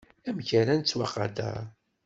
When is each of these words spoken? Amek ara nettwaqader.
Amek 0.29 0.49
ara 0.59 0.73
nettwaqader. 0.75 1.61